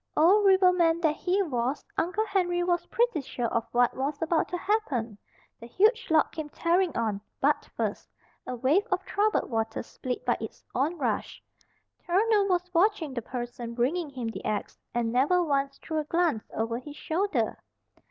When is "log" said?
6.09-6.31